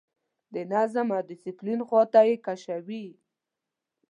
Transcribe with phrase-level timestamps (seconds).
[0.53, 3.05] د نظم او ډسپلین خواته یې کشوي.